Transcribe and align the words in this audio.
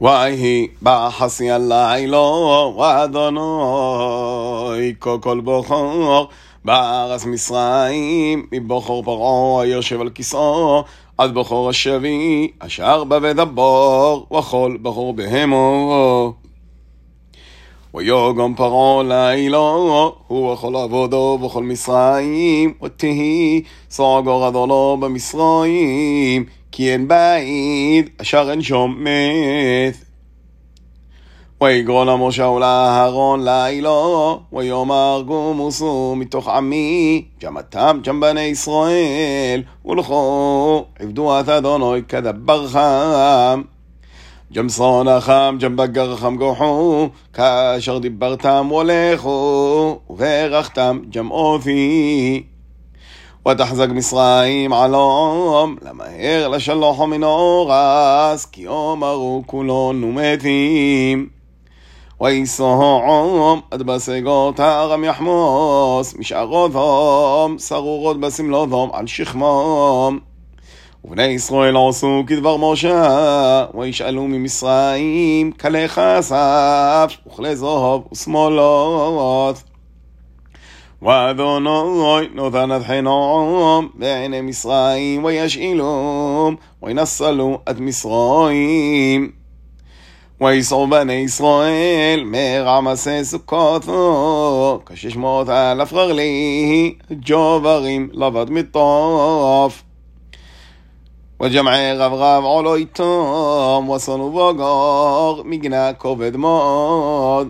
ויהי 0.00 0.68
בחסי 0.82 1.50
הלילה, 1.50 2.20
ואדוני 2.78 3.34
כל 5.20 5.40
בכור 5.40 6.28
בארץ 6.64 7.24
מצרים, 7.24 8.46
מבכור 8.52 9.02
פרעה 9.02 9.62
היושב 9.62 10.00
על 10.00 10.10
כסאו, 10.14 10.84
עד 11.18 11.34
בכור 11.34 11.70
השבי, 11.70 12.50
אשר 12.58 13.04
בא 13.04 13.18
ודבור, 13.22 14.26
וכל 14.38 14.76
בכור 14.82 15.14
בהמו. 15.14 16.43
ויוגם 17.94 18.54
פרעה 18.54 19.02
לילה, 19.02 19.58
הוא 20.26 20.52
וכל 20.52 20.76
עבודו 20.76 21.38
בכל 21.38 21.62
מצרים, 21.62 22.74
ותהי 22.82 23.62
סוגר 23.90 24.48
אדונו 24.48 24.96
במצרים, 25.00 26.44
כי 26.72 26.92
אין 26.92 27.08
בית 27.08 28.20
אשר 28.20 28.50
אין 28.50 28.62
שומט. 28.62 29.94
ויגרון 31.62 32.08
למשה 32.08 32.46
ולאהרון 32.46 33.44
לילה, 33.44 33.90
ויאמר 34.52 35.22
גומוסו 35.26 36.14
מתוך 36.16 36.48
עמי, 36.48 37.24
ג'מתם 37.42 37.98
ג'ם 38.02 38.20
בני 38.20 38.40
ישראל, 38.40 39.62
ולכו 39.84 40.84
עבדו 40.98 41.40
את 41.40 41.48
אדוני 41.48 42.02
כדברכם. 42.08 43.73
ג'ם 44.54 44.68
שונאכם, 44.68 45.56
ג'ם 45.58 45.76
בגרכם 45.76 46.36
גוחו, 46.36 47.08
כאשר 47.32 47.98
דיברתם 47.98 48.70
ולכו, 48.72 49.98
וברכתם 50.10 51.00
ג'ם 51.10 51.30
אופי. 51.30 52.42
ותחזק 53.48 53.88
מצרים 53.88 54.72
עלום, 54.72 55.76
למהר 55.82 56.48
לשלוחו 56.48 57.06
מן 57.06 57.24
אורס, 57.24 58.44
כי 58.46 58.66
אומרו 58.66 59.42
כולנו 59.46 60.12
מתים. 60.12 61.28
ויסעום 62.20 63.60
עד 63.70 63.82
בסגות 63.82 64.60
הארם 64.60 65.04
יחמוס, 65.04 66.14
משערותם, 66.18 67.56
סרורות 67.58 68.20
בסמלותם 68.20 68.88
על 68.92 69.06
שכמם. 69.06 70.18
ובני 71.04 71.22
ישראל 71.22 71.74
עשו 71.88 72.24
כדבר 72.26 72.56
משה, 72.56 73.66
וישאלו 73.74 74.24
ממצרים, 74.28 75.52
כלי 75.52 75.88
כסף, 75.88 77.16
וכלי 77.26 77.56
זהב 77.56 78.00
ושמאלות. 78.12 79.62
ואדוני 81.02 82.28
נותן 82.34 82.76
את 82.76 82.82
חינום 82.86 83.88
בעיני 83.94 84.40
מצרים, 84.40 85.24
וישאלום, 85.24 86.56
וינסלו 86.82 87.58
את 87.70 87.76
מצרים. 87.78 89.30
ויסעו 90.40 90.86
בני 90.86 91.12
ישראל 91.12 92.22
מרעמסי 92.24 93.24
סוכותו, 93.24 94.80
כשש 94.86 95.16
מאות 95.16 95.48
אלף 95.48 95.92
רגלי, 95.92 96.94
ג'וברים 97.10 98.08
לבד 98.12 98.50
מטוף. 98.50 99.82
וג'מעי 101.42 101.92
רב 101.92 102.12
רב 102.12 102.44
עולו 102.44 102.74
איתום, 102.74 103.88
וסונו 103.88 104.30
בוגור, 104.30 105.42
מגנה 105.44 105.92
כובד 105.92 106.36
מאוד. 106.36 107.48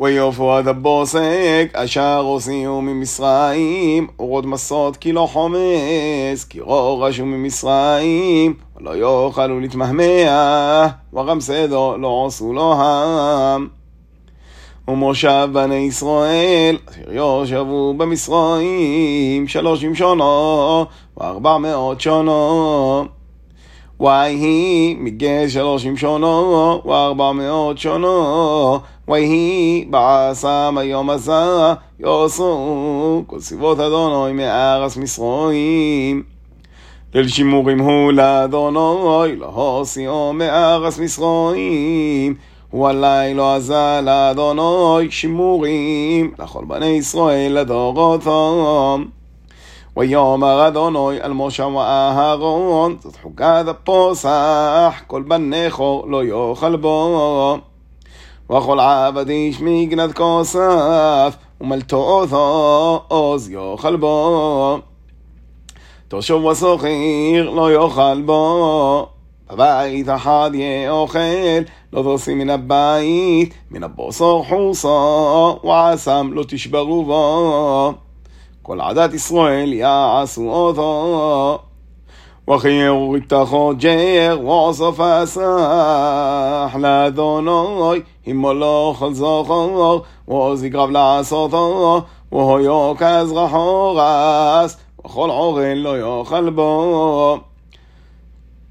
ויופו 0.00 0.52
עד 0.52 0.68
הבוסק, 0.68 1.70
אשר 1.72 2.16
הוציאו 2.16 2.80
ממצרים, 2.80 4.06
אורות 4.18 4.44
מסות 4.44 4.96
כי 4.96 5.12
לא 5.12 5.28
חומס, 5.32 6.44
כי 6.48 6.60
רור 6.60 7.06
רשו 7.06 7.26
ממצרים, 7.26 8.54
ולא 8.76 8.96
יאכלו 8.96 9.60
להתמהמה, 9.60 10.88
ורמסדו 11.12 11.96
לא 11.96 12.24
עשו 12.26 12.52
לו 12.52 12.72
העם. 12.72 13.68
ומושב 14.88 15.48
בני 15.52 15.74
ישראל, 15.74 16.76
אשר 16.90 17.12
יושבו 17.12 17.94
במצרים, 17.96 19.48
שלושים 19.48 19.94
שונו, 19.94 20.86
וארבע 21.16 21.58
מאות 21.58 22.00
שונו. 22.00 23.04
ויהי 24.00 24.96
מגה 24.98 25.48
שלושים 25.48 25.96
שונו, 25.96 26.82
וארבע 26.84 27.32
מאות 27.32 27.78
שונו, 27.78 28.78
ויהי 29.08 29.84
בעשם 29.90 30.76
היום 30.78 31.10
הזה, 31.10 31.32
יעשו 32.00 33.24
כל 33.26 33.40
סביבות 33.40 33.80
אדוני 33.80 34.32
מארץ 34.32 34.96
מצרים. 34.96 36.22
ליל 37.14 37.28
שימורים 37.28 37.78
הוא 37.80 38.12
לאדוני, 38.12 39.36
להוסיאו 39.36 40.32
מארץ 40.32 40.98
מצרים. 40.98 42.34
הוא 42.74 42.88
הלילה 42.88 43.54
הזה 43.54 44.00
לאדוני 44.02 45.10
שימורים, 45.10 46.34
לכל 46.38 46.64
בני 46.64 46.86
ישראל 46.86 47.58
לדורותם. 47.58 49.04
ויאמר 49.96 50.68
אדוני 50.68 51.20
על 51.20 51.32
משה 51.32 51.66
ואהרון, 51.66 52.96
זאת 53.00 53.16
חוקת 53.22 53.64
הפוסח, 53.68 55.02
כל 55.06 55.22
בנכו 55.22 56.04
לא 56.08 56.24
יאכל 56.24 56.76
בו. 56.76 57.58
וכל 58.50 58.80
עבד 58.80 59.28
איש 59.28 59.60
מגנת 59.60 60.16
כוסף, 60.16 61.36
ומלטו 61.60 61.96
אותו 61.96 63.04
עוז 63.08 63.50
יאכל 63.50 63.96
בו. 63.96 64.78
תושב 66.08 66.44
וסוחיר 66.44 67.50
לא 67.50 67.72
יאכל 67.72 68.22
בו. 68.22 69.06
בבית 69.50 70.08
אחד 70.08 70.50
יאכל, 70.54 71.18
לא 71.94 72.02
תוציא 72.02 72.34
מן 72.34 72.50
הבית, 72.50 73.54
מן 73.70 73.82
הבוסר 73.82 74.42
חוסו, 74.48 75.58
ועשם 75.64 76.30
לא 76.32 76.44
תשברו 76.48 77.04
בו. 77.04 77.92
כל 78.62 78.80
עדת 78.80 79.14
ישראל 79.14 79.72
יעשו 79.72 80.50
אותו. 80.50 81.58
וחייר 82.50 82.94
איתכו 83.14 83.72
ג'ר 83.78 84.38
ועשו 84.46 84.92
פסח 84.92 86.76
לאדוני 86.78 88.00
הימולו 88.26 88.94
כל 88.98 89.14
זוכר 89.14 89.98
ועוז 90.28 90.64
יקרב 90.64 90.90
לעשותו 90.90 92.02
והיו 92.32 92.94
כזרח 92.98 93.52
אורס 93.54 94.76
וכל 95.04 95.30
עורן 95.30 95.76
לא 95.76 95.98
יאכל 95.98 96.50
בו 96.50 97.38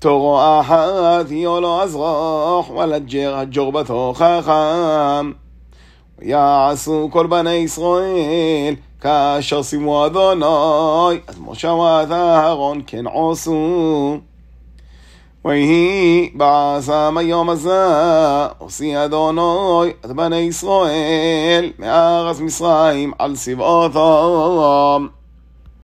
תורו 0.03 0.40
אחת 0.59 1.31
יהיו 1.31 1.62
לו 1.62 1.81
אזרח 1.81 2.69
ולג'ר 2.69 3.36
הג'ור 3.36 3.84
חכם 4.14 5.31
ויעשו 6.19 7.09
כל 7.12 7.28
בני 7.28 7.53
ישראל 7.53 8.75
כאשר 9.02 9.63
שימו 9.63 10.06
אדוני, 10.06 11.19
אז 11.28 11.40
משה 11.40 11.72
ואת 11.72 12.12
אהרון 12.12 12.81
כן 12.88 13.06
עשו. 13.08 14.18
ויהי 15.46 16.30
בעשם 16.36 17.18
היום 17.18 17.50
הזה, 17.50 17.88
הוציא 18.58 19.06
אדוני 19.06 19.92
את 20.06 20.12
בני 20.12 20.38
ישראל 20.38 21.72
מארץ 21.80 22.40
מצרים 22.40 23.12
על 23.19 23.36
צבאותם. 23.36 25.08